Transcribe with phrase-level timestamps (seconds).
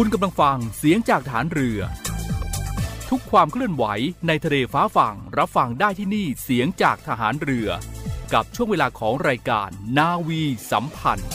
[0.00, 1.80] คุณกำลังฟังเสียงจากฐานเรือ
[3.10, 3.84] ทุกความเคลื่อนไหว
[4.26, 7.68] ในทะเลฟ้าฝั่งรับฟังได้ที่นี่เสียงจากทหารเรือ
[8.34, 11.30] กับช่วงเวลาของรายการนาวีสัมพันธ์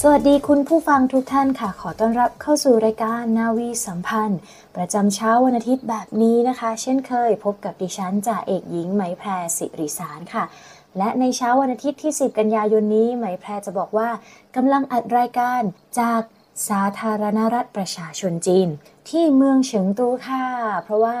[0.00, 4.40] สวัสดีคุณผู้ฟังทุกท่านค่ะ ขอต้อนรับเข้าสู่รายการนาวีสัมพันธ์
[4.76, 9.28] ประจำเช้าวันอาทิตย์แบบนี้นะคะ เช่นเคยพบกับดิฉันจ่าเอกหญิงไหมแพร
[9.58, 10.44] สิริสารค่ะ
[10.98, 14.08] และในเช้าวันอาทิตย์ที่ 10 กันยายนนี้ไหมแพรจะบอกว่า
[14.56, 15.60] กำลังอัดรายการ
[16.00, 16.22] จาก
[16.68, 18.68] สาธารณรัฐประชาชนจีน
[19.08, 20.44] ที่เมืองเฉิงตูค่ะ
[20.84, 21.16] เพราะว่า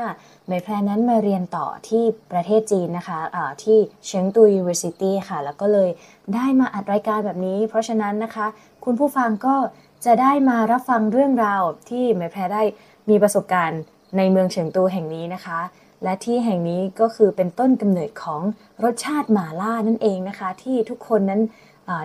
[0.46, 5.90] ไหมแพรนั้นมาเรียนต่อที่ประเทศจีนนะคะะที่เฉิงตู University ค่ะ แล้วก็เลย
[6.34, 8.46] ได้มาอัดรายการแบบนี้ เพราะฉะนั้นนะคะ
[8.84, 9.56] คุณผู้ฟังก็
[10.04, 12.62] จะได้มารับฟังเรื่องราวที่ไหมแพรได้
[13.08, 13.82] มีประสบการณ์
[14.16, 15.60] ในเมืองเฉิงตูแห่งนี้นะคะ
[16.02, 18.42] และที่แห่งนี้ก็คือเป็นต้นกำเนิดของ
[18.84, 21.40] รสชาติหม่าล่านั่นเองนะคะ ที่ทุกคนนั้น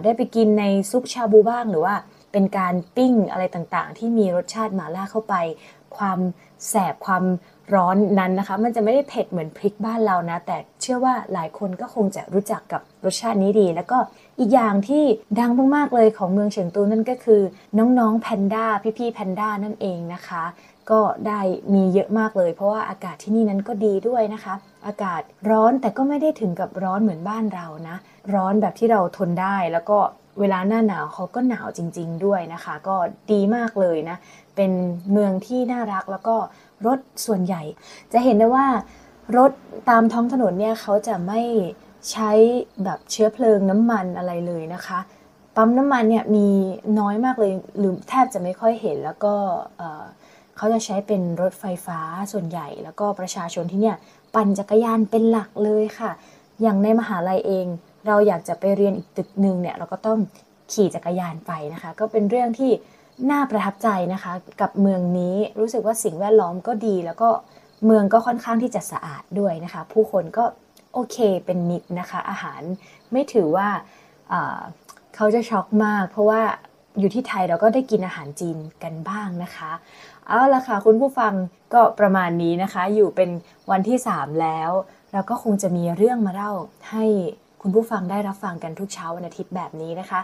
[0.03, 1.95] ได้ไปกินในซุปชาบูบ้างหรือว่า
[2.31, 5.35] เป็นการปิ้งอะไรต่างๆ ที่มีรสชาติหม่าล่าเข้าไป
[5.97, 6.19] ความ
[6.69, 7.23] แสบความ
[7.73, 13.97] ร้อนนั้นนะคะ มันจะไม่ได้เผ็ดเหมือนพริกบ้านเรานะ แต่เชื่อว่าหลายคนก็คงจะรู้จักกับรสชาตินี้ดี แล้วก็
[14.39, 15.03] อีกอย่างที่
[15.39, 17.41] ดังมากๆเลยของเมืองเฉิงตูนั่นก็คือ
[17.77, 18.65] น้องๆแพนด้า
[18.97, 20.43] พี่ๆแพนด้านั่นเองนะคะ
[20.91, 21.39] ก็ได้
[21.73, 24.53] มีเยอะมากเลย เพราะว่าอากาศที่นี่นั้นก็ดีด้วยนะคะ
[24.87, 27.97] อากาศร้อนแต่ก็ไม่ได้ถึงกับร้อนเหมือนบ้านเรานะ
[28.33, 29.97] ร้อนแบบที่เราทนได้แล้วก็
[30.39, 32.95] เวลาหน้าหนาวเขาก็หนาวจริง ๆ ด้วยนะคะ ก็
[33.31, 34.17] ดีมากเลยนะ
[34.55, 34.71] เป็น
[35.11, 36.35] เมืองที่น่ารักแล้วก็
[36.85, 37.61] รถส่วนใหญ่
[38.13, 38.65] จะเห็นได้ว่า
[39.37, 39.51] รถ
[39.89, 41.41] ตามท้องถนนเนี่ยเขาจะไม่
[42.11, 42.31] ใช้
[42.83, 44.99] แบบเชื้อเพลิงน้ำมันอะไรเลยนะคะ
[45.55, 46.47] ปั๊มน้ำมันเนี่ยมี
[46.99, 49.33] น้อยมากเลยหรือแทบจะไม่ค่อยเห็นแล้วก็
[50.57, 51.99] เขาจะใช้เป็นรถไฟฟ้า
[52.31, 53.97] ส่วนใหญ่ แล้วก็ประชาชนที่เนี่ย
[54.35, 56.11] ปั่นจักรยานเป็นหลักเลยค่ะ
[56.61, 57.65] อย่างในมหาลัยเอง
[58.07, 60.19] เราอยากจะไปเรียนอีกตึกหนึ่งเนี่ยเราก็ต้อง
[60.71, 62.71] ขี่จักรยานไปนะคะ ก็เป็นเรื่องที่
[63.31, 67.29] น่าประทับใจนะคะ กับเมืองนี้รู้สึกว่าสิ่งแวดล้อมก็ดี แล้วก็
[67.85, 70.45] เมืองก็ค่อนข้างที่จะสะอาดด้วยนะคะ ผู้คนก็
[70.97, 72.61] โอเคเป็นมิตรนะคะ อาหาร
[73.11, 73.67] ไม่ถือว่า
[75.15, 76.41] เขาจะช็อกมาก เพราะว่า
[76.99, 79.71] อยู่ที่ไทยเราก็ได้กินอาหารจีนกันบ้างนะคะ
[80.27, 81.33] เอาละค่ะคุณผู้ฟัง
[81.73, 83.29] ก็ประมาณนี้นะคะ อยู่เป็น
[83.71, 84.71] วันที่ 3 แล้ว
[85.13, 86.51] เราก็คงจะมีเรื่องมาเล่า
[86.91, 87.05] ให้
[87.61, 90.19] คุณผู้ฟังได้รับฟังกันทุกเช้าวันอาทิตย์แบบนี้นะคะ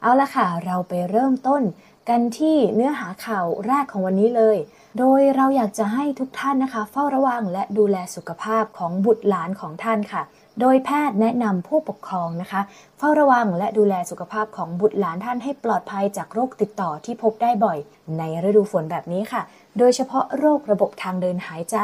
[0.00, 1.62] เอาละค่ะเราไปเริ่มต้น
[2.08, 4.56] กันที่เนื้อหาข่าวแรกของวันนี้เลย
[4.98, 10.22] โดยเราอยากจะให้ทุกท่านนะคะ เฝ้าระวังและดูแลสุขภาพของบุตรหลานของท่านค่ะ
[10.60, 12.60] โดยแพทย์แนะนำผู้ปกครองนะคะ
[12.98, 17.78] เฝ้าระวังและดูแลสุขภาพของบุตรหลานท่านให้ปลอดภัยจากโรคติดต่อที่พบได้บ่อย
[18.18, 19.42] ในฤดูฝนแบบนี้ค่ะ
[19.78, 21.78] โดยเฉพาะโรคระบบทางเดินหายใจ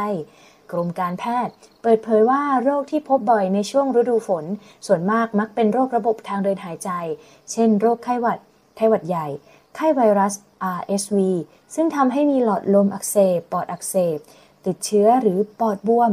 [0.72, 1.52] กรมการแพทย์
[1.82, 4.44] เปิดเผยว่าโรคที่พบบ่อยในช่วงฤดูฝน
[4.86, 6.90] ส่วนมากมักเป็นโรคระบบทางเดินหายใจ
[7.52, 8.38] เช่น โรคไข้หวัด
[8.76, 9.26] ไข้หวัดใหญ่
[9.76, 10.34] ไข้ไวรัส
[10.78, 11.18] RSV
[11.74, 14.18] ซึ่งทำให้มีหลอดลมอักเสบ ปอดอักเสบ
[14.66, 16.12] ติดเชื้อหรือปอดบวม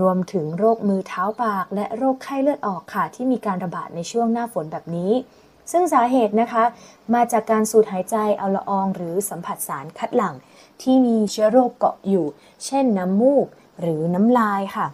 [0.00, 5.12] รวมถึงโรคมือเท้าปาก และโรคไข้เลือดออกค่ะ ที่มีการระบาดในช่วงหน้าฝนแบบนี้
[5.72, 6.64] ซึ่งสาเหตุนะคะ
[7.14, 10.34] มาจากการสูดหายใจเอาละออง หรือสัมผัสสารคัดหลั่ง
[10.82, 12.26] ที่มีเชื้อโรคเกาะอยู่
[12.64, 13.46] เช่นน้ำมูก
[13.80, 14.86] หรือน้ำลายค่ะ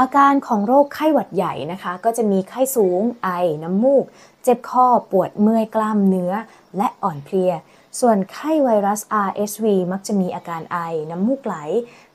[0.00, 3.28] อาการของโรคไข้หวัดใหญ่นะคะ ก็จะมีไข้สูง ไอ
[3.62, 4.04] น้ำมูก
[4.42, 6.32] เจ็บคอ ปวดเมื่อยกล้ามเนื้อ
[6.76, 7.52] และอ่อนเพลีย
[8.00, 10.78] ส่วนไข้ไวรัส RSV มักจะมีอาการไอ
[11.10, 11.56] น้ำมูกไหล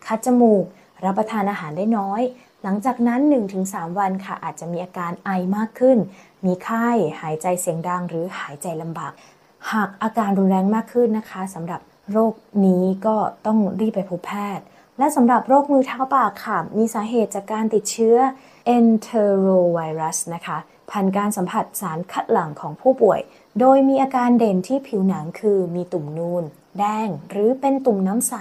[0.06, 0.66] คัดจมูก
[1.06, 2.22] รับประทานอาหารได้น้อย
[2.64, 3.22] หลังจากนั้น
[3.60, 5.98] 1-3 วันค่ะ อาจจะมีอาการไอมากขึ้น
[6.46, 6.88] มีไข้
[7.22, 9.12] หายใจเสียงดัง หรือหายใจลำบาก
[9.72, 11.82] หากอาการรุนแรงมากขึ้นนะคะสำหรับ
[12.12, 12.34] โรค
[12.66, 13.16] นี้ก็
[13.46, 14.66] ต้องรีบไปพบแพทย์
[15.00, 18.18] และสำหรับโรคมือเท้าปากค่ะ มีสาเหตุจากการติดเชื้อ
[18.76, 20.58] enterovirus นะคะ
[20.90, 23.20] ผ่านการสัมผัสสารคัดหลั่งของผู้ป่วย
[23.60, 26.44] โดยมีอาการเด่นที่ผิวหนังคือมีตุ่มนูน
[26.80, 28.34] แดง หรือเป็นตุ่มน้ำใส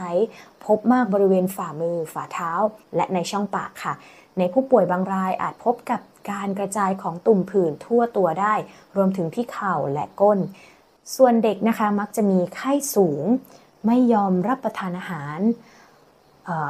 [0.64, 2.52] พบมากบริเวณฝ่ามือ ฝ่าเท้า
[2.96, 3.94] และในช่องปากค่ะ
[4.38, 6.00] ในผู้ป่วยบางรายอาจพบกับ
[6.30, 8.54] การกระจายของตุ่มผื่นทั่วตัวได้
[8.96, 10.38] รวมถึงที่เข่าและก้น
[11.16, 13.24] ส่วนเด็กนะคะมักจะมีไข้สูง
[13.86, 15.40] ไม่ยอมรับประทานอาหาร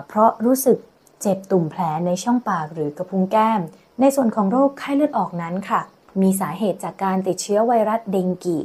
[0.08, 0.78] เพราะรู้สึก
[1.22, 3.60] เจ็บตุ่มแผลในช่องปากหรือกระพุ้งแก้ม
[4.00, 5.80] ในส่วนของโรคไข้เลือดออกนั้นค่ะ
[6.22, 8.58] มีสาเหตุจากการติดเชื้อไวรัสเดงกี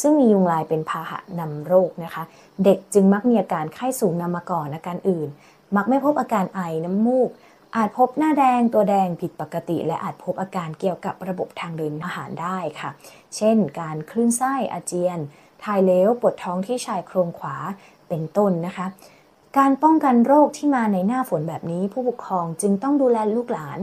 [0.00, 2.22] ซึ่งมียุงลายเป็นพาหะนำโรคนะคะ
[2.64, 5.28] เด็กจึงมักมีอาการไข้สูงนำมาก่อนอาการอื่น
[5.76, 7.30] มักไม่พบอาการไอน้ำมูก
[7.76, 12.90] อาจพบหน้าแดงตัวแดงผิดปกติ และอาจพบอาการเกี่ยวกับระบบทางเดินอาหารได้ค่ะ
[13.36, 15.18] เช่น การคลื่นไส้อาเจียน
[15.64, 17.56] ถ่ายเลวปวดท้องที่ชายโครงขวา
[18.08, 18.86] เป็นต้นนะคะ
[19.58, 23.78] การป้องกันโรคที่มาในหน้าฝนแบบนี้ ผู้ปกครองจึงต้องดูแลลูกหลาน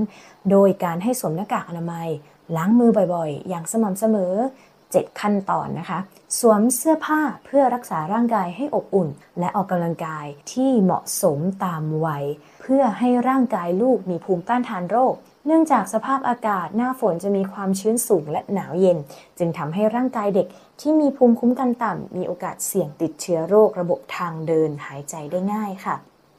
[0.51, 2.07] โดยการให้สวมหน้ากากอนามัย
[2.55, 4.33] ล้างมือบ่อยๆ อย่างสม่ำเสมอ
[4.77, 5.99] 7 ขั้นตอนนะคะ
[6.39, 12.25] สวมเสื้อผ้าเพื่อรักษาร่างกายให้อบอุ่น และออกกำลังกายที่เหมาะสมตามวัย
[12.61, 15.13] เพื่อให้ร่างกายลูกมีภูมิต้านทานโรค
[15.45, 18.97] เนื่องจากสภาพอากาศหน้าฝนจะมีความชื้นสูงและหนาวเย็น
[19.37, 20.47] จึงทำให้ร่างกายเด็ก
[20.83, 25.95] ที่มีภูมิคุ้มกันต่ำมีโอกาสเสี่ยงติดเชื้อโรคระบบทางเดินหายใจได้ง่ายค่ะ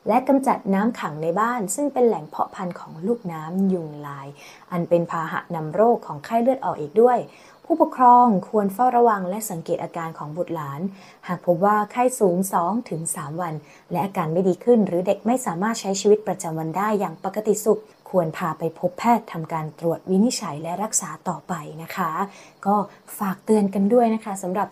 [0.09, 4.29] และกำจัดน้ำขังในบ้าน ซึ่งเป็นแหล่งเพาะพันธุ์ของลูกน้ำยุงลาย
[4.73, 7.19] อันเป็นพาหะนำโรคของไข้เลือดออกอีกด้วย
[7.65, 10.81] ผู้ปกครองควรเฝ้าระวังและสังเกตอาการของบุตรหลาน
[11.29, 12.37] หากพบว่าไข้สูง
[12.89, 13.55] 2-3 วัน
[13.91, 22.11] และอาการไม่ดีขึ้น หรือเด็กไม่สามารถใช้ชีวิตประจำวันได้อย่างปกติสุข ควรพาไปพบแพทย์ทำการตรวจวินิจฉัยและรักษาต่อไปนะคะ
[22.67, 22.77] ก็
[23.19, 24.69] ฝากเตือนกันด้วยนะคะสำหรับ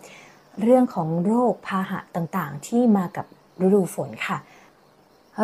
[0.61, 3.25] เรื่องของโรคพาหะต่างๆ ที่มากับ
[3.65, 4.37] ฤดูฝนค่ะ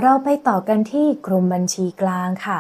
[0.02, 2.60] เราไปต่อกันที่กรมบัญชีกลางค่ะ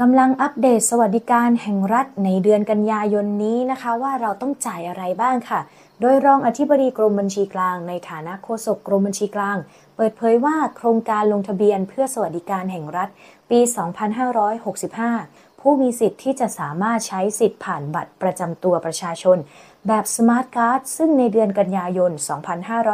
[0.00, 5.60] กำลังอัปเดตสวัสดิการแห่งรัฐในเดือนกันยายนนี้นะคะ ว่าเราต้องจ่ายอะไรบ้างค่ะ
[6.00, 9.56] โดยรองอธิบดีกรมบัญชีกลาง ในฐานะโฆษกกรมบัญชีกลาง
[9.96, 13.08] เปิดเผยว่าโครงการลงทะเบียนเพื่อสวัสดิการแห่งรัฐ
[13.50, 13.60] ปี
[14.80, 19.38] 2565 ผู้มีสิทธิ์ที่จะสามารถใช้สิทธิ์ผ่านบัตรประจำตัวประชาชน
[19.86, 22.10] แบบสมาร์ทการ์ดซึ่งในเดือนกันยายน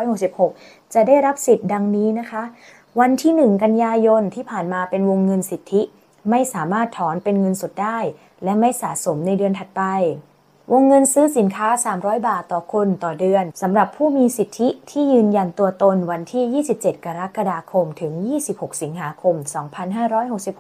[0.05, 2.43] 2566 จะได้รับสิทธิ์ดังนี้นะคะ
[3.01, 5.83] วันที่ 1 กันยายนที่ผ่านมาเป็นวงเงินสิทธิ
[6.31, 7.99] ไม่สามารถถอนเป็นเงินสดได้
[8.45, 9.83] และไม่สะสมในเดือนถัดไป
[10.75, 18.13] วงเงินซื้อสินค้า 300 บาทต่อคนต่อเดือนสำหรับผู้มีสิทธิที่ยืนยันตัวตนวันที่ 27 กรกฎาคม ถึง
[18.49, 19.35] 26 สิงหาคม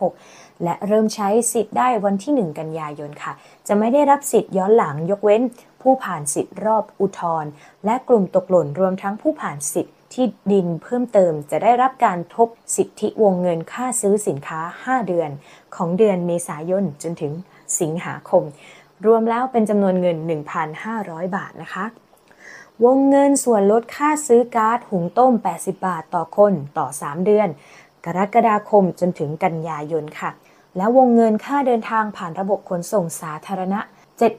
[0.08, 3.32] 2566 และเริ่มใช้สิทธิ์ได้วันที่ 1 กันยายนค่ะ
[3.66, 5.42] จะไม่ได้รับสิทธิ์ย้อนหลังยกเว้น
[5.82, 7.50] ผู้ผ่านสิทธิ์รอบอุทธรณ์
[7.84, 15.30] และกลุ่มตกหล่นรวมทั้งผู้ผ่านสิทธิ์ที่ดินเพิ่มเติมจะได้รับการทบสิทธิวงเงินค่าซื้อสินค้า 5 เดือน
[15.76, 17.32] ของเดือนเมษายนจนถึง
[17.80, 18.44] สิงหาคม
[19.06, 20.16] รวมแล้วเป็นจำนวนเงิน
[20.76, 21.84] 1,500 บาทนะคะ
[22.84, 27.48] วงเงินส่วนลดค่าซื้อก๊าซหุงต้ม 80 บาทต่อคนต่อ 3 เดือน
[28.04, 30.30] กรกฎาคมจนถึงกันยายนค่ะ
[30.76, 33.80] และวงเงินค่าเดินทางผ่านระบบขนส่งสาธารณะ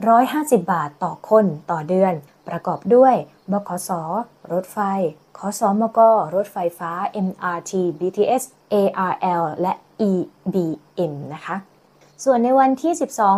[0.08, 2.14] 750 บาทต่อคนต่อเดือน
[2.48, 3.16] ประกอบด้วย
[3.52, 3.90] บขส
[4.52, 4.80] รถไฟ
[5.38, 6.00] ขสมก
[6.36, 6.92] รถไฟฟ้า
[7.28, 8.44] MRT BTS
[8.74, 9.74] ARL และ
[10.10, 11.56] EBM นะคะ
[12.24, 12.94] ส่วนในวันที่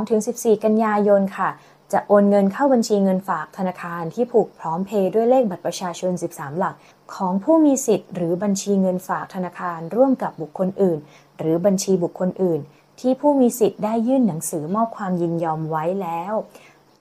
[0.10, 1.50] 12-14 กันยายนค่ะ
[1.94, 6.76] จะโอนเงินเข้าบัญชีเงินฝากธนาคารที่ผูกพร้อมเพย์ด้วยเลขบัตรประชาชน 13 หลัก
[7.16, 11.00] ของผู้มีสิทธิ์หรือบัญชีเงินฝากธนาคารร่วมกับบุคคลอื่น
[11.40, 12.60] หรือบัญชีบุคคลอื่น
[13.00, 16.34] ที่ผู้มีสิทธิ์ได้ยื่นหนังสือมอบความยินยอมไว้แล้ว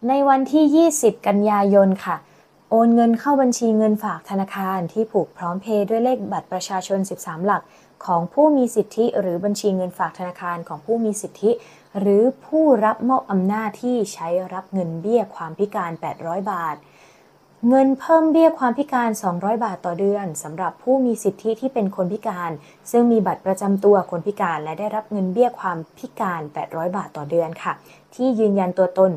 [0.08, 2.16] ในวันที่ 20 กันยายนค่ะ
[2.70, 7.62] โอนเงินเข้าบัญชีเงินฝากธนาคารที่ผูกพร้อมเพย์ด้วยเลขบัตรประชาชน 13 หลัก
[8.06, 11.50] ของผู้มีสิทธิ หรือบัญชีเงินฝากธนาคารของผู้มีสิทธิ
[12.00, 16.76] หรือผู้รับมอบอำนาจที่ใช้รับเงินเบี้ยความพิการ 800 บาท
[17.68, 22.50] เงินเพิ่มเบี้ยความพิการ 200 บาทต่อเดือนสำหรับผู้มีสิทธิที่เป็นคนพิการ
[22.90, 27.72] ซึ่งมีบัตรประจำตัวคนพิการและได้รับเงินเบี้ยความพิการ 800 บาทต่อเดือนค่ะ
[28.14, 29.12] ที่ยืนยันตัวตน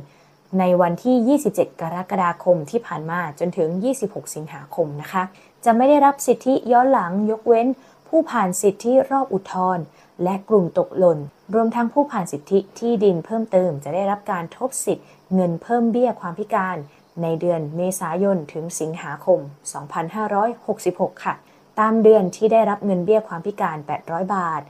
[0.60, 3.70] ในวันที่ 27 กรกฎาคมที่ผ่านมาจนถึง
[4.02, 5.24] 26 สิงหาคมนะคะ
[5.66, 7.68] จะไม่ได้รับสิทธิย้อนหลังยกเว้น
[8.08, 9.84] ผู้ผ่านสิทธิรอบอุทธรณ์
[10.24, 11.20] และกลุ่มตกหล่น
[11.54, 16.78] รวมทั้งผู้ผ่านสิทธิที่ดินเพิ่มเติมจะได้รับการทบสิทธิ์เงินเพิ่มเบี้ยความพิการ
[17.22, 19.40] ในเดือนเมษายนถึงสิงหาคม
[20.52, 21.34] 2566 ค่ะ
[21.80, 24.62] ตามเดือนที่ได้รับเงินเบี้ยความพิการ 800 บาท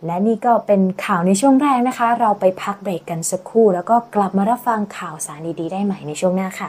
[0.07, 6.69] และนี่ก็เป็นข่าวในช่วงแรกนะคะ เราไปพักเบรกกันสักครู่ แล้วก็กลับมารับฟังข่าวสารดีๆ ได้ใหม่ในช่วงหน้าค่ะ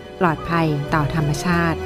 [0.21, 1.79] ปลอดภัยต่อธรรมชาติ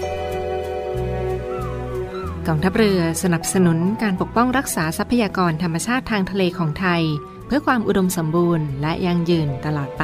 [2.48, 7.04] กองทัพเรือสนับสนุนการปกป้องรักษาทรัพยากรธรรมชาติทางทะเลของไทย
[7.48, 10.04] เพื่อความอุดมสมบูรณ์และยั่งยืนตลอดไป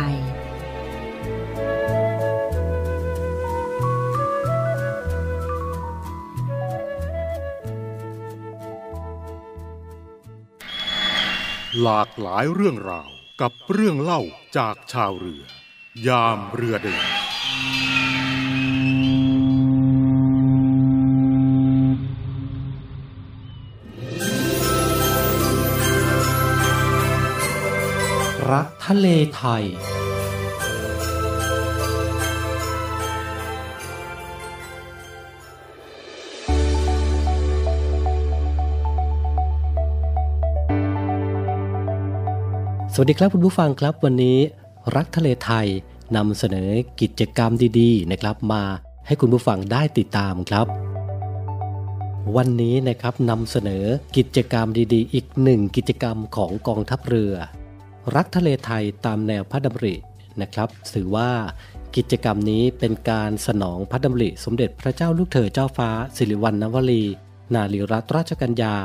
[11.82, 13.10] หลากหลายเรื่องราว
[13.42, 14.22] กับเรื่องเล่า
[14.58, 15.44] จากชาวเรือ
[16.08, 17.21] ยามเรือเดิน
[28.88, 29.66] ทะเลไทย ส
[43.00, 44.38] วัสดีครับคุณผู้ฟังครับวันนี้
[44.96, 45.68] รักทะเลไทย
[46.16, 46.70] นำเสนอ
[47.02, 48.64] กิจกรรมดีๆนะครับมา
[49.08, 50.68] ให้คุณผู้ฟังได้ติดตามครับ
[52.36, 53.86] วันนี้นะครับนำเสนอ
[54.18, 57.36] กิจกรรมดีๆ อีกหนึ่งกิจกรรมของกองทัพเรือ
[58.16, 59.96] รักทะเลไทยตามแนวพระดำริ
[60.42, 61.32] นะครับ ถือว่า
[61.96, 67.04] กิจกรรมนี้เป็นการสนองพระดำริสมเด็จพระเจ้าลูกเธอเจ้าฟ้า สิริวัณณวลี
[67.54, 68.76] นารีรัตนราชกัญญา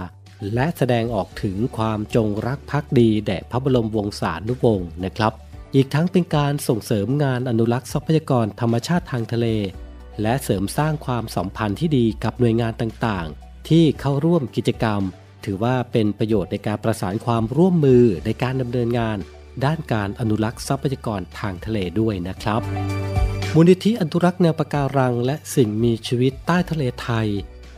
[0.55, 5.33] และแสดงออกถึงความจงรักภักดีแด่พระบรมวงศานุวงศ์นะครับ
[5.75, 9.47] อีกทั้งเป็นการส่งเสริมงานอนุรักษ์ทรัพยากรธรรมชาติทางทะเล
[10.23, 15.01] และเสริมสร้างความสัมพันธ์ที่ดีกับหน่วยงานต่างๆ ที่เข้าร่วมกิจกรรม
[15.47, 19.19] ถือว่าเป็นประโยชน์ในการประสานความร่วมมือในการดำเนินงาน
[19.65, 22.61] ด้านการอนุรักษ์ทรัพยากรทางทะเลด้วยนะครับ
[23.55, 27.29] มูลนิธิอนุรักษ์แนวปะการัง และสิ่งมีชีวิตใต้ทะเลไทย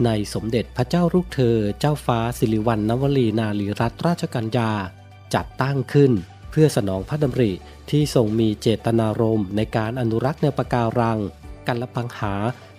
[0.05, 4.71] ในสมเด็จพระเจ้าลูกเธอ เจ้าฟ้าสิริวัณณวลีนารีรัตนราชกัญญา
[5.35, 6.13] จัดตั้งขึ้น
[6.51, 7.53] เพื่อสนองพระดำริ
[7.91, 11.19] ที่ทรงมีเจตนารมณ์ในการอนุรักษ์แนวปะการัง
[11.67, 12.35] กันละปังหา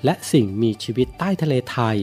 [0.05, 1.97] และสิ่งมีชีวิตใต้ทะเลไทย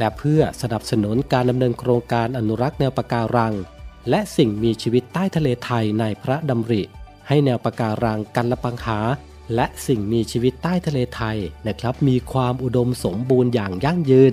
[0.00, 3.54] และเพื่อสนับสนุนการดำเนินโครงการอนุรักษ์แนวปะการัง
[4.10, 6.82] และสิ่งมีชีวิตใต้ทะเลไทยในพระดำริ
[7.28, 8.98] ให้แนวปะการังกันละปังหา
[9.54, 14.32] และสิ่งมีชีวิตใต้ทะเลไทยนะครับ มีความอุดมสมบูรณ์อย่างยั่งยืน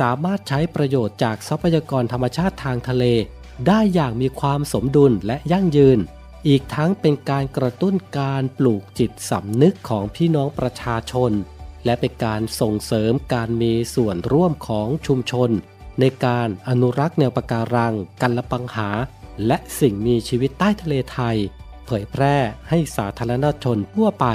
[0.00, 3.04] สามารถใช้ประโยชน์จากทรัพยากรธรรมชาติทางทะเล
[3.66, 5.98] ได้อย่างมีความสมดุลและยั่งยืน
[6.48, 11.32] อีกทั้งเป็นการกระตุ้นการปลูกจิตสำนึกของพี่น้องประชาชน
[11.84, 15.50] และเป็นการส่งเสริมการมีส่วนร่วมของชุมชน
[16.00, 18.88] ในการอนุรักษ์แนวปะการัง กันละปังหา
[19.46, 21.36] และสิ่งมีชีวิตใต้ทะเลไทย
[21.86, 22.36] เผยแพร่
[22.68, 24.26] ให้สาธารณชนทั่วไป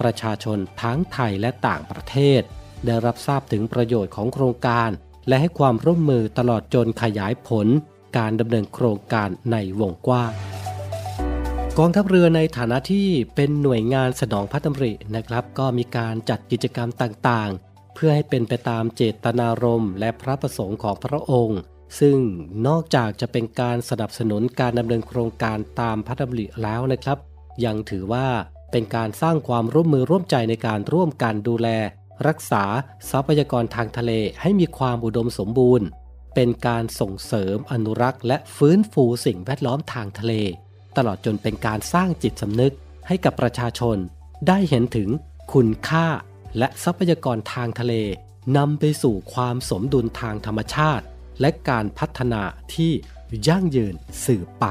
[0.00, 2.40] ประชาชนทั้งไทยและต่างประเทศ
[2.86, 4.90] ได้รับทราบถึงประโยชน์ของโครงการ
[5.28, 7.66] และให้ความร่วมมือตลอดจนขยายผล
[8.16, 10.32] การดำเนินโครงการในวงกว้าง
[11.78, 21.60] กองทัพเรือในฐานะที่เป็นหน่วยงานสนองพระดำรินะครับ ก็มีการจัดกิจกรรมต่างๆ เพื่อให้เป็นไปตามเจตนารมณ์ และพระประสงค์ของพระองค์
[22.00, 22.18] ซึ่ง
[22.66, 27.18] นอกจากจะเป็นการสนับสนุนการดำเนินโครงการตามพระดำริแล้วนะครับ
[27.64, 28.28] ยังถือว่า
[28.72, 31.68] เป็นการสร้างความร่วมมือร่วมใจในการร่วมกันดูแล
[32.26, 32.64] รักษา
[33.10, 35.86] ทรัพยากรทางทะเลให้มีความอุดมสมบูรณ์
[36.34, 40.34] เป็นการส่งเสริมอนุรักษ์ และฟื้นฟูสิ่งแวดล้อมทางทะเล
[40.96, 42.74] ตลอดจนเป็นการสร้างจิตสำนึก
[43.08, 43.96] ให้กับประชาชน
[44.48, 45.08] ได้เห็นถึง
[45.52, 46.06] คุณค่า
[46.58, 47.94] และทรัพยากรทางทะเล
[48.56, 51.04] นำไปสู่ความสมดุลทางธรรมชาติ
[51.40, 52.42] และการพัฒนา
[52.74, 52.92] ที่
[53.48, 53.94] ยั่งยืน
[54.24, 54.64] สืบไป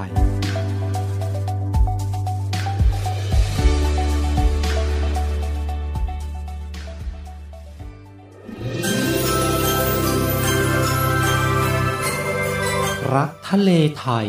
[13.16, 14.28] รักทะเลไทย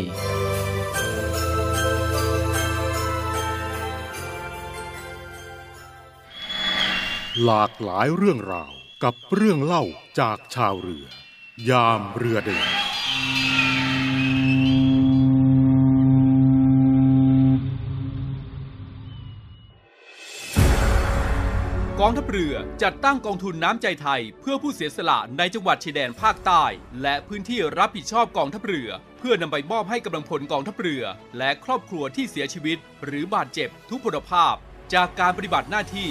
[7.47, 8.73] หลากหลายเรื่องราว
[9.04, 9.85] กับเรื่องเล่า
[10.20, 11.06] จากชาวเรือ
[11.70, 12.68] ยามเรือเดิน
[22.00, 26.64] กองทัพเรือจัดตั้งกองทุนน้ำใจไทย เพื่อผู้เสียสละในจังหวัดชายแดนภาคใต้
[27.02, 31.02] และพื้นที่รับผิดชอบกองทัพเรือ เพื่อนำไปมอบให้กำลังพลกองทัพเรือ
[31.38, 34.54] และครอบครัวที่เสียชีวิต หรือบาดเจ็บทุกพลภาพ
[34.94, 36.11] จากการปฏิบัติหน้าที่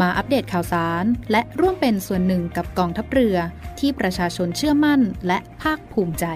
[0.00, 3.36] มาอัปเดตข่าวสาร และร่วมเป็นส่วนหนึ่งกับกองทัพเรือ
[3.78, 6.26] ที่ประชาชนเชื่อมั่นและภาคภูมิใจ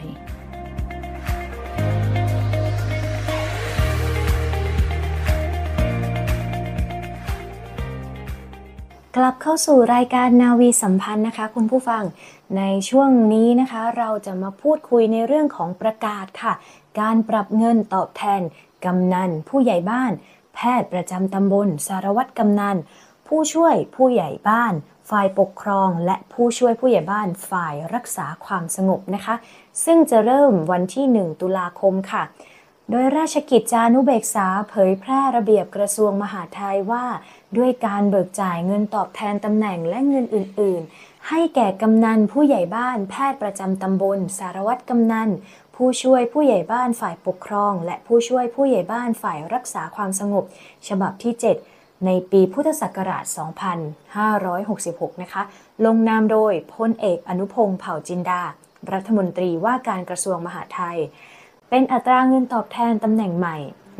[9.16, 12.04] กลับเข้าสู่รายการนาวีสัมพันธ์นะคะ คุณผู้ฟัง
[12.56, 16.52] ในช่วงนี้นะคะ เราจะมาพูดคุยในเรื่องของประกาศค่ะ
[17.00, 18.42] การปรับเงินตอบแทน
[18.84, 20.12] กำนัน ผู้ใหญ่บ้าน
[20.54, 22.76] แพทย์ประจำตำบล สารวัตรกำนัน
[23.28, 24.74] ผู้ช่วยผู้ใหญ่บ้าน
[25.10, 29.34] ฝ่ายปกครอง และผู้ช่วยผู้ใหญ่บ้าน ฝ่ายรักษาความสงบนะคะ
[29.84, 32.22] ซึ่งจะเริ่มวันที่ 1 ตุลาคมค่ะ
[32.90, 37.04] โดยราชกิจจานุเบกษาเผยแพร่ระเบียบกระทรวงมหาดไทยว่า
[37.56, 45.28] ด้วยการเบิกจ่ายเงินตอบแทนตำแหน่งและเงินอื่น ๆให้แก่กำนันผู้ใหญ่บ้านแพทย์ประจำตำบล สารวัตรกำนัน
[45.76, 50.44] ผู้ช่วยผู้ใหญ่บ้านฝ่ายปกครอง และผู้ช่วยผู้ใหญ่บ้านฝ่ายรักษาความสงบ
[50.88, 51.34] ฉบับที่
[51.68, 53.24] 7 ในปีพุทธศักราช
[54.42, 55.42] 2566 นะคะ
[55.84, 58.42] ลงนามโดยพลเอกอนุพงศ์เผ่าจินดา
[58.92, 60.98] รัฐมนตรีว่าการกระทรวงมหาดไทย
[61.68, 63.56] เป็นอัตราเงินตอบแทนตำแหน่งใหม่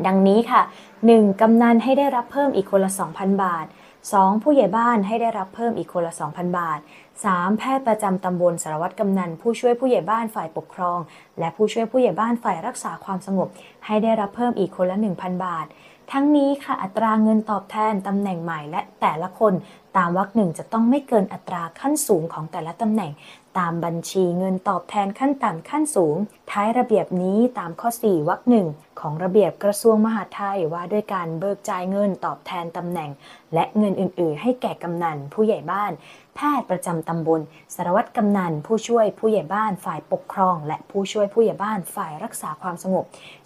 [0.07, 0.61] ดังนี้ค่ะ
[1.01, 1.41] 1.
[1.41, 3.65] กำนันให้ได้รับเพิ่มอีกคนละ 2,000 บาท
[4.15, 4.43] 2.
[4.43, 6.79] ผู้ใหญ่บ้านให้ได้รับเพิ่มอีกคนละ 2,000 บาท
[7.19, 7.57] 3.
[7.57, 10.99] แพทย์ประจำตำบลสารวัตรกำนัน ผู้ช่วยผู้ใหญ่บ้านฝ่ายปกครอง
[11.39, 13.47] และผู้ช่วยผู้ใหญ่บ้านฝ่ายรักษาความสงบ
[13.85, 15.65] ให้ได้รับเพิ่มอีกคนละ 1,000 บาท
[16.11, 19.53] ทั้งนี้ค่ะอัตราเงินตอบแทนตำแหน่งใหม่และแต่ละคน
[19.97, 23.11] ตามวรรคหนึ่งจะต้องไม่เกินอัตราขั้นสูงของแต่ละตำแหน่ง
[23.57, 26.15] ตามบัญชีเงินตอบแทนขั้นต่ำขั้นสูง
[26.51, 28.67] ท้ายระเบียบนี้ตามข้อ 4วรรคหนึ่ง
[28.99, 33.09] ของระเบียบกระทรวงมหาดไทยว่าด้วยการเบิกจ่ายเงินตอบแทนตำแหน่ง
[33.53, 35.91] และเงินอื่น ๆ ให้แก่กำนันผู้ใหญ่บ้าน
[36.35, 37.41] แพทย์ประจำตำบล
[37.75, 43.05] สารวัตรกำนัน ผู้ช่วยผู้ใหญ่บ้านฝ่ายปกครอง และผู้ช่วยผู้ใหญ่บ้านฝ่ายรักษาความสงบ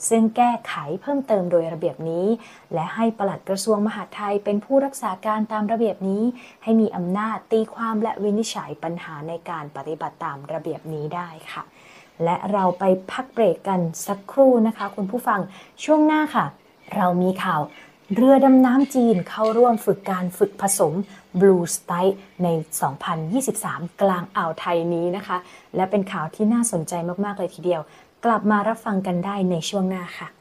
[0.09, 2.27] ซึ่งแก้ไขเพิ่มเติมโดยระเบียบนี้
[2.73, 6.23] และให้ปลัดกระทรวงมหาดไทยเป็นผู้รักษาการตามระเบียบนี้
[6.63, 11.63] ให้มีอำนาจตีความและวินิจฉัยปัญหาในการปฏิบัติตามระเบียบนี้ได้ค่ะ
[12.23, 15.39] และเราไปพักเบรกกันสักครู่นะคะ คุณผู้ฟัง
[15.83, 16.45] ช่วงหน้าค่ะ
[16.95, 17.61] เรามีข่าว
[18.15, 20.93] เรือดำน้ำจีนเข้าร่วมฝึกการฝึกผสม
[21.39, 22.05] Blue s t y
[22.43, 22.47] ใน
[23.23, 25.37] 2023 กลางอ่าวไทยนี้นะคะ
[25.75, 26.93] และเป็นข่าวที่น่าสนใจ
[27.25, 27.81] มาก ๆ เลยทีเดียว
[28.25, 30.40] กลับมารับฟังกันได้ในช่วงหน้าค่ะ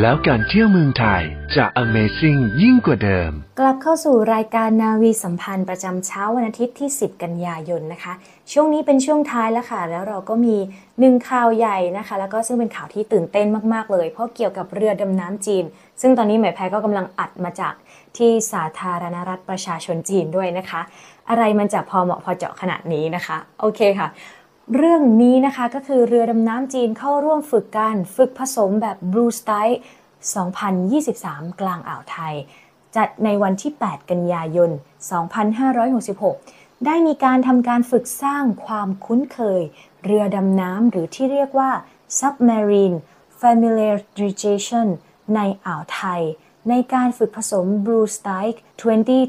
[0.00, 1.22] แล้วการเที่ยวเมืองไทย
[1.56, 8.12] จะ Amazing ยิ่งกว่าเดิม กลับเข้าสู่รายการนาวีสัมพันธ์ประจำเช้าวันอาทิตย์ที่ 10 กันยายนนะคะ
[8.52, 10.56] ช่วงนี้เป็นช่วงท้ายแล้วค่ะ แล้วเราก็มี
[11.00, 15.64] หนึ่งข่าวใหญ่นะคะ แล้วก็ซึ่งเป็นข่าวที่ตื่นเต้นมากๆเลย เพราะเกี่ยวกับเรือดำน้ำจีน
[16.00, 17.74] ซึ่งตอนนี้หมายแพรก็กำลังอัดมาจาก
[18.16, 20.80] ที่สาธารณรัฐประชาชนจีนด้วยนะคะ
[21.30, 24.08] อะไรมันจะพอเหมาะพอเจาะขนาดนี้นะคะ โอเคค่ะ
[24.76, 29.76] เรื่องนี้นะคะก็คือเรือดำน้ำจีนเข้าร่วมฝึกการฝึกผสมแบบ Blue Style
[30.64, 32.34] 2023 กลางอ่าวไทย
[32.96, 34.70] จัดในวันที่ 8 กันยายน
[35.58, 39.62] 2566 ได้มีการทำการฝึกสร้างความคุ้นเคย
[40.04, 41.70] เรือดำน้ำหรือที่เรียกว่า
[42.18, 42.96] submarine
[43.40, 44.88] familiarization
[45.34, 46.22] ในอ่าวไทย
[46.68, 48.54] ในการฝึกผสม Blue Style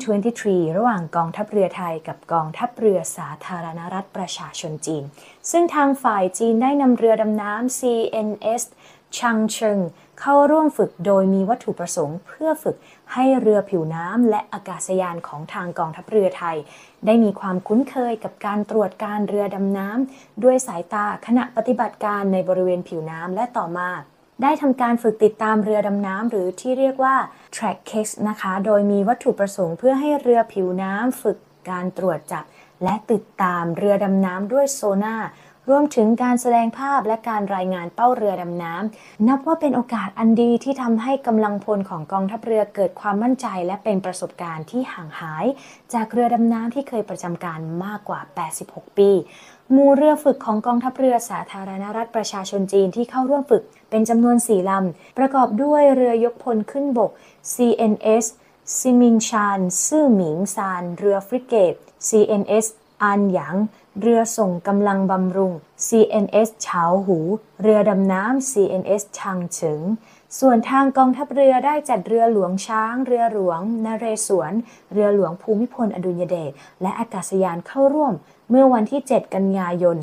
[0.01, 5.03] 2023 ระหว่างกองทัพเรือไทยกับกองทัพเรือสาธารณรัฐประชาชนจีน
[5.51, 8.63] ซึ่งทางฝ่ายจีนได้นำเรือดำน้ำ CNS
[9.17, 9.79] ชังเชิง
[10.19, 12.77] เข้าร่วมฝึกโดยมีวัตถุประสงค์ เพื่อฝึก
[13.13, 16.57] ให้เรือผิวน้ำและอากาศยานของทางกองทัพเรือไทย
[17.05, 23.89] ได้มีความคุ้นเคยกับการตรวจการเรือดำน้ำด้วยสายตาขณะปฏิบัติการในบริเวณผิวน้ำและต่อมา
[24.41, 27.15] ได้ทำการฝึกติดตามเรือดำน้ำหรือที่เรียกว่า
[27.55, 31.37] track case นะคะ โดยมีวัตถุประสงค์เพื่อให้เรือผิวน้ำฝึก
[31.69, 32.43] การตรวจจับ
[32.83, 35.15] และติดตามเรือดำน้ำด้วยโซน่า
[35.69, 45.45] รวมถึงการแสดงภาพและการรายงานเป้าเรือดำน้ำ นับว่าเป็นโอกาสอันดีที่ทำให้กำลังพลของกองทัพเรือเกิดความมั่นใจ และเป็นประสบการณ์ที่ห่างหาย
[45.93, 48.19] จากเรือดำน้ำที่เคยประจำการมากกว่า
[48.59, 49.11] 86 ปี
[49.75, 57.11] มูเรือฝึกของกองทัพเรือสาธารณรัฐประชาชนจีนที่เข้าร่วมฝึกเป็นจำนวน4ลำ ประกอบด้วยเรือยกพลขึ้นบก
[57.53, 58.25] CNS
[58.77, 61.73] ซิมิงชานซื่อหมิงซาน เรือฟริเกต
[62.07, 62.65] CNS
[63.03, 63.55] อันหยาง
[63.99, 65.53] เรือส่งกำลังบำรุง
[65.87, 67.17] CNS เฉาหู
[67.61, 69.83] เรือดำน้ำ CNS ชางเฉิง
[70.39, 74.53] ส่วนทางกองทัพเรือได้จัดเรือหลวงช้าง เรือหลวงนเรศวร
[74.91, 76.51] เรือหลวงภูมิพลอดุลยเดช
[76.81, 78.13] และอากาศยานเข้าร่วม
[78.51, 79.97] เมื่อวันที่ 7 กันยายน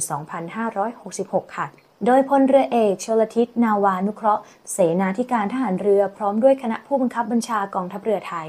[0.75, 1.67] 2566 ค่ะ
[2.07, 8.49] โดยพลเรือเอกชลทิศนาวานุเคราะห์ เสนาธิการทหารเรือพร้อมด้วยคณะผู้บังคับบัญชากองทัพเรือไทย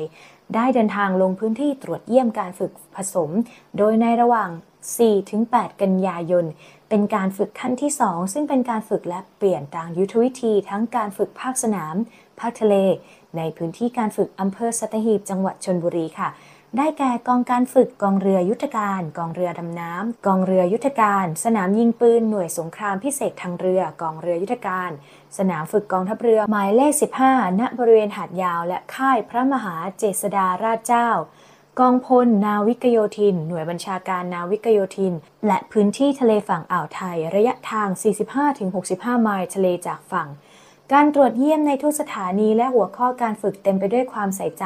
[0.55, 3.29] ได้เดินทางลงพื้นที่ตรวจเยี่ยมการฝึกผสม
[3.77, 4.49] โดยในระหว่าง
[5.15, 6.45] 4-8 กันยายน
[6.89, 11.95] เป็นการฝึกขั้นที่ 2 ซึ่งเป็นการฝึกและเปลี่ยนตามยุทธวิธีทั้งการฝึกภาคสนาม
[12.39, 12.75] ภาคทะเล
[13.37, 16.29] ในพื้นที่การฝึกอำเภอสัตหีบจังหวัดชนบุรีค่ะ
[16.77, 24.91] ได้แก่กองการฝึกกองเรือยุทธการ กองเรือดำน้ำกองเรือยุทธการ สนามยิงปืนหน่วยสงครามพิเศษทางเรือกองเรือยุทธการ
[25.37, 26.93] สนามฝึกกองทัพเรือหมายเลข
[27.25, 31.09] 15 ณบริเวณหาดยาว และค่ายพระมหาเจษฎาราชเจ้า
[31.79, 35.13] กองพลนาวิกโยธิน หน่วยบัญชาการนาวิกโยธิน
[35.47, 37.89] และพื้นที่ทะเลฝั่งอ่าวไทย ระยะทาง
[38.55, 40.27] 45-65 ไมล์ทะเลจากฝั่ง
[40.93, 44.65] การตรวจเยี่ยมในทุกสถานีและหัวข้อการฝึกเต็มไปด้วยความใส่ใจ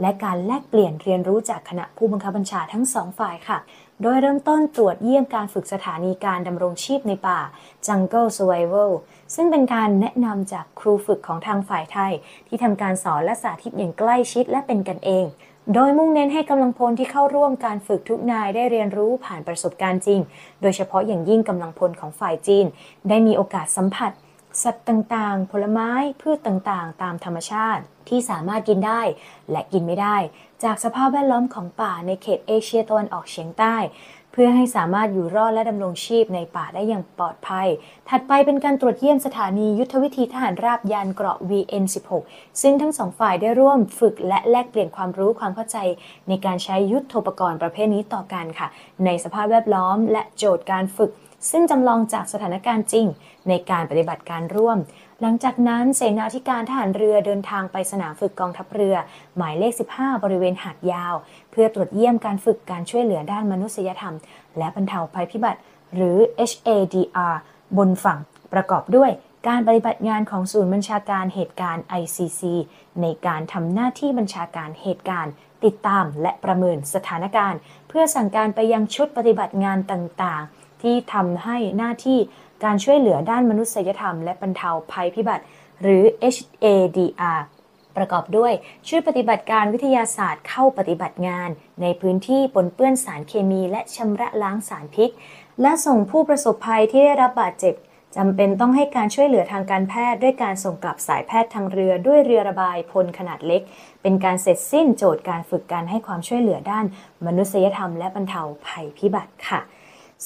[0.00, 3.58] และการแลกเปลี่ยนเรียนรู้จากคณะผู้บังคับบัญชาทั้งสองฝ่ายค่ะ
[4.02, 7.40] โดยเริ่มต้นตรวจเยี่ยมการฝึกสถานีการดำรงชีพในป่า
[7.86, 8.90] Jungle Survival
[9.34, 12.12] ซึ่งเป็นการแนะนำจากครูฝึกของทางฝ่ายไทย
[12.48, 15.24] ที่ทำการสอนและสาธิตอย่างใกล้ชิดและเป็นกันเอง
[15.74, 20.20] โดยมุ่งเน้นให้กำลังพลที่เข้าร่วมการฝึกทุกนายได้เรียนรู้ผ่านประสบการณ์จริง
[20.62, 22.66] โดยเฉพาะอย่างยิ่งกำลังพลของฝ่ายจีน
[23.08, 24.12] ได้มีโอกาสสัมผัส
[24.62, 25.90] สัตว์ต่างๆ ผลไม้
[26.20, 29.02] พืชต่างๆ ตามธรรมชาติที่สามารถกินได้
[29.50, 30.16] และกินไม่ได้
[30.64, 33.76] จากสภาพแวดล้อมของป่าในเขตเอเชียตะวันออกเฉียงใต้
[34.32, 37.68] เพื่อให้สามารถอยู่รอดและดำรงชีพในป่าได้อย่างปลอดภัย
[38.08, 42.10] ถัดไปเป็นการตรวจเยี่ยมสถานียุทธวิธีทหารราบยานเกราะ VN16
[42.62, 45.78] ซึ่งทั้งสองฝ่ายได้ร่วมฝึกและแลกเปลี่ยนความรู้ความเข้าใจ
[46.28, 48.68] ในการใช้ยุทธโปกรณ์ประเภทนี้ต่อกันค่ะ
[49.04, 51.10] ในสภาพแวดล้อมและโจทย์การฝึก
[51.50, 53.06] ซึ่งจำลองจากสถานการณ์จริง
[53.48, 54.78] ในการปฏิบัติการร่วม
[55.20, 58.96] หลังจากนั้นเสนาธิการทหารเรือเดินทางไปสนามฝึกกองทัพเรือ
[59.36, 61.14] หมายเลข 15 บริเวณหาดยาว
[61.50, 64.14] เพื่อตรวจเยี่ยมการฝึกการช่วยเหลือด้านมนุษยธรรม
[64.58, 65.60] และบรรเทาภัยพิบัติ
[65.94, 66.18] หรือ
[66.50, 67.34] HADR
[67.76, 68.18] บนฝั่ง
[68.52, 69.10] ประกอบด้วย
[69.48, 72.42] การปฏิบัติงานของศูนย์บัญชาการเหตุการณ์ ICC
[73.02, 75.32] ในการทำหน้าที่บัญชาการเหตุการณ์
[75.64, 82.18] ติดตามและประเมินสถานการณ์ เพื่อสั่งการไปยังชุดปฏิบัติงานต่างๆ ที่ทำให้หน้าที่
[82.64, 85.44] การช่วยเหลือด้านมนุษยธรรม และบรรเทาภัยพิบัติ
[85.82, 86.02] หรือ
[86.34, 87.40] HADR
[87.96, 88.52] ประกอบด้วย
[88.88, 91.48] ช่วยปฏิบัติการวิทยาศาสตร์เข้าปฏิบัติงาน
[91.82, 95.10] ในพื้นที่ปนเปื้อนสารเคมี และชำระล้างสารพิษ
[95.60, 97.74] และส่งผู้ประสบภัยที่ได้รับบาดเจ็บ
[98.16, 103.62] จำเป็นต้องให้การช่วยเหลือทางการแพทย์ ด้วยการส่งกลับสายแพทย์ทางเรือด้วยเรือระบายพลขนาดเล็ก
[104.02, 106.84] เป็นการเสร็จสิ้นโจทย์การฝึกการให้ความช่วยเหลือด้าน
[107.26, 109.60] มนุษยธรรมและบรรเทาภัยพิบัติค่ะ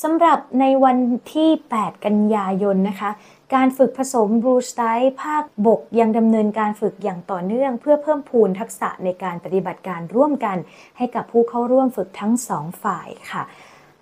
[0.03, 0.99] สำหรับในวัน
[1.35, 3.11] ที่ 8 กันยายนนะคะ
[3.55, 10.57] การฝึกผสมบรูสไตล์ภาคบกยังดำเนินการฝึกอย่างต่อเนื่อง เพื่อเพิ่มพูนทักษะในการปฏิบัติการร่วมกัน
[10.97, 13.43] ให้กับผู้เข้าร่วมฝึกทั้งสองฝ่ายค่ะ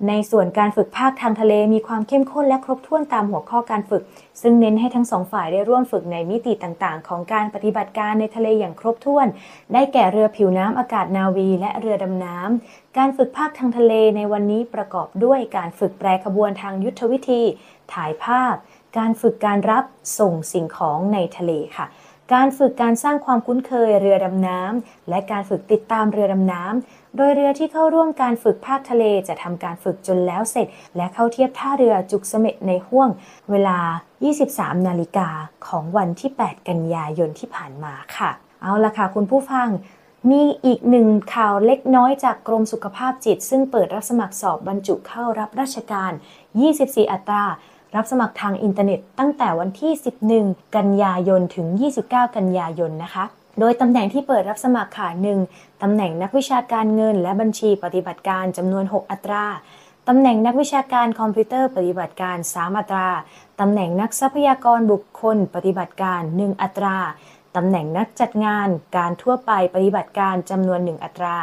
[0.08, 4.02] ในส่วนการฝึกภาคทางทะเลมีความเข้มข้นและครบถ้วนตามหัวข้อการฝึก
[4.42, 9.26] ซึ่งเน้นให้ทั้งสองฝ่ายได้ร่วมฝึกในมิติต่างๆ ของการปฏิบัติการในทะเลอย่างครบถ้วน
[9.72, 17.42] ได้แก่เรือผิวน้ำอากาศนาวี และเรือดำน้ำ การฝึกภาคทางทะเลในวันนี้ประกอบด้วยการฝึกแปรขบวนทางยุทธวิธี
[17.92, 18.54] ถ่ายภาพ
[18.98, 19.84] การฝึกการรับ
[20.18, 21.86] ส่งสิ่งของในทะเลค่ะ
[22.34, 33.08] การฝึกการสร้างความคุ้นเคยเรือดำน้ำและการฝึกติดตามเรือดำน้ำโดยเรือที่เข้าร่วมการฝึกภาคทะเลจะทำการฝึกจนแล้วเสร็จ และเข้าเทียบท่าเรือจุกเสม็ดในห้วง
[33.50, 33.78] เวลา
[34.32, 35.28] 23 นาฬิกา
[35.66, 38.30] ของวันที่ 8 กันยายนที่ผ่านมาค่ะ
[38.62, 39.68] เอาละค่ะคุณผู้ฟัง
[40.30, 46.12] มีอีกหนึ่งข่าวเล็กน้อยจากกรมสุขภาพจิต ซึ่งเปิดรับสมัครสอบบรรจุเข้ารับราชการ
[46.62, 47.44] 24 อัตรา
[47.94, 49.92] รับสมัครทางอินเทอร์เน็ต ตั้งแต่วันที่
[50.34, 51.66] 11 กันยายนถึง
[52.02, 53.24] 29 กันยายนนะคะ
[53.60, 55.38] โดยตำแหน่งที่เปิดรับสมัครค่ะหนึ่ง
[55.82, 59.44] ตำแหน่งนักวิชาการเงินและบัญชีปฏิบัติการจำนวน 6 อัตรา
[60.08, 63.08] ตำแหน่งนักวิชาการคอมพิวเตอร์ปฏิบัติการ 3 อัตรา
[63.60, 66.96] ตำแหน่งนักทรัพยากรบุคคลปฏิบัติการ 1 อัตรา
[67.56, 71.36] ตำแหน่งนักจัดงาน การทั่วไปปฏิบัติการจำนวน 1 อัตรา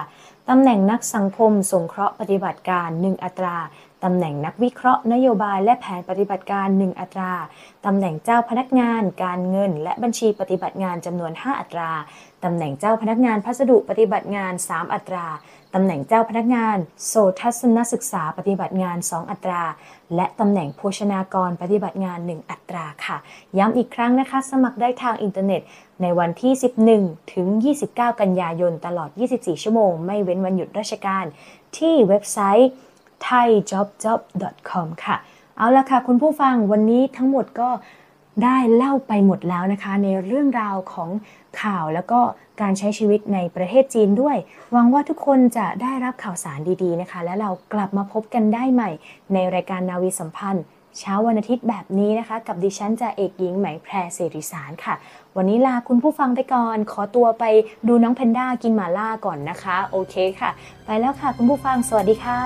[0.49, 3.57] ตำแหน่งนักสังคม สงเคราะห์ปฏิบัติการ 1 อัตรา
[4.03, 7.33] ตำแหน่งนักวิเคราะห์นโยบายและแผนปฏิบัติการ 1 อัตรา
[7.85, 11.91] ตำแหน่งเจ้าพนักงาน การเงิน และบัญชีปฏิบัติงานจำนวน 5 อัตรา
[12.43, 15.25] ตำแหน่งเจ้าพนักงานพัสดุปฏิบัติงาน 3 อัตรา
[15.73, 19.63] ตำแหน่งเจ้าพนักงาน โสทัศนศึกษาปฏิบัติงาน 2 อัตรา
[20.15, 23.17] และตำแหน่งโภชนากรปฏิบัติงาน 1 อัตราค่ะ
[23.57, 25.61] ย้ำอีกครั้งนะคะ สมัครได้ทางอินเทอร์เน็ต
[26.01, 26.53] ในวันที่
[26.93, 27.47] 11 ถึง
[27.83, 31.25] 29 กันยายนตลอด 24 ชั่วโมง ไม่เว้นวันหยุดราชการ
[31.77, 32.69] ที่เว็บไซต์
[33.27, 35.15] thaijobjob.com ค่ะ
[35.57, 37.69] เอาละค่ะ คุณผู้ฟังวันนี้ทั้งหมดก็
[38.43, 41.09] ได้เล่าไปหมดแล้วนะคะ ในเรื่องราวของ
[41.61, 42.19] ข่าวแล้วก็
[42.61, 44.37] การใช้ชีวิตในประเทศจีนด้วย
[44.71, 48.91] หวังว่าทุกคนจะได้รับข่าวสารดีๆนะคะ และเรากลับมาพบกันได้ใหม่
[49.33, 50.63] ในรายการนาวีสัมพันธ์
[50.99, 54.95] เช้าวันอาทิตย์แบบนี้นะคะ กับดิฉันจ่าเอกหญิงไหมแพรเสรีสารค่ะ
[55.35, 57.43] วันนี้ลาคุณผู้ฟังไปก่อน ขอตัวไป
[57.87, 60.49] ดูน้องแพนด้ากินหมาล่าก่อนนะคะ โอเคค่ะ
[60.85, 62.41] ไปแล้วค่ะ คุณผู้ฟังสวัสดีค่ะ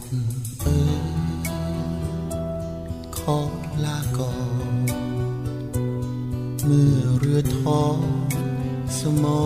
[0.00, 0.02] ก
[0.60, 1.02] เอ๋ย
[3.18, 3.38] ขอ
[3.84, 4.34] ลาก่อ
[4.72, 4.74] น
[6.64, 7.84] เมื่อเรือท้อ
[8.98, 9.42] สมอ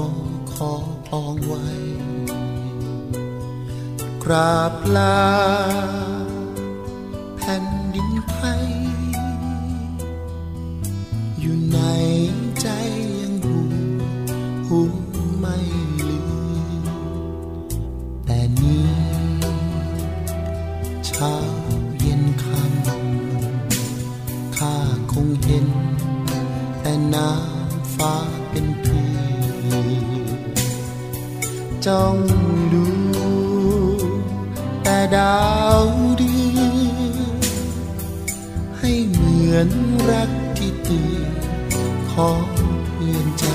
[0.53, 0.73] ขอ
[1.09, 1.67] ปองไว้
[4.25, 6.14] กราบลา
[31.87, 32.17] จ้อง
[32.75, 32.87] ดู
[34.83, 35.45] แต่ดา
[35.83, 35.85] ว
[36.17, 36.61] เดือ
[37.29, 37.29] น
[38.79, 39.69] ให้เหมือน
[40.11, 41.33] รักที่เตือน
[42.13, 42.47] ของ
[42.87, 43.47] เพื่อนใจ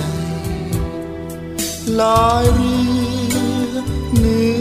[2.00, 2.78] ลอยเรื
[3.74, 3.76] อ
[4.18, 4.52] เนื้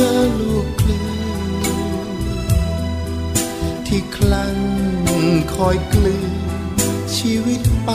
[0.00, 0.04] อ
[0.40, 1.06] ลูกคลื่
[1.98, 2.12] น
[3.86, 4.56] ที่คลั่ง
[5.54, 6.32] คอยกลืน
[7.16, 7.90] ชีวิตไป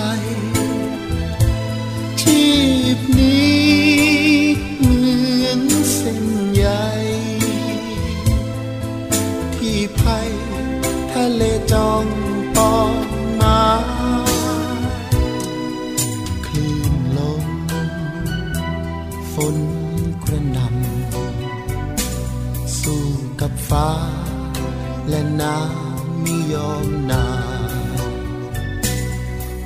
[25.46, 27.28] น้ำไม่ยอมนา
[27.70, 28.12] น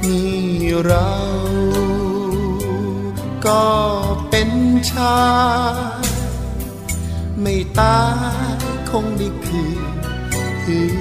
[0.04, 0.40] นี่
[0.86, 1.12] เรา
[3.46, 3.66] ก็
[4.30, 4.50] เป็น
[4.92, 5.20] ชา
[6.02, 6.06] ย
[7.42, 8.00] ไม่ตา
[8.54, 8.58] ย
[8.90, 9.80] คงได้คืน
[10.64, 10.99] คือ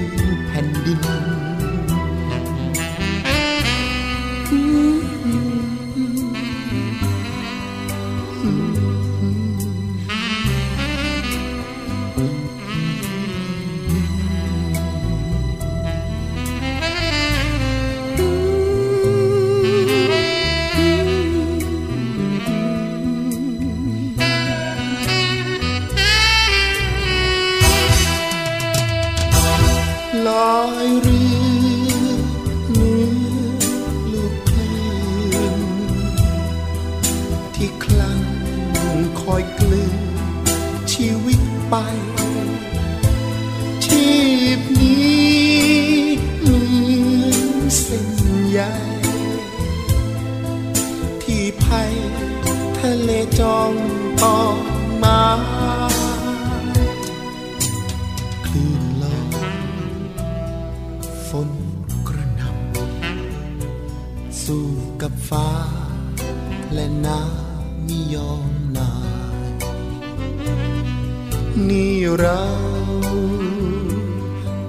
[71.67, 72.43] นี่เรา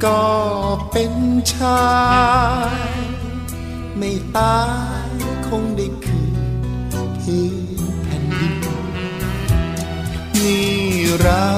[0.04, 0.22] ก็
[0.92, 1.14] เป็น
[1.54, 1.88] ชา
[2.74, 2.76] ย
[3.98, 4.60] ไม่ตา
[5.06, 5.08] ย
[5.46, 6.36] คงได้คืน
[7.20, 7.46] พื้
[7.78, 8.56] นแผ่นดิน
[10.42, 10.78] นี่
[11.20, 11.50] เรา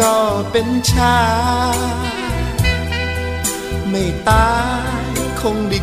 [0.00, 0.16] ก็
[0.50, 1.20] เป็นชา
[1.76, 1.78] ย
[3.90, 4.52] ไม่ตา
[5.08, 5.80] ยคงได้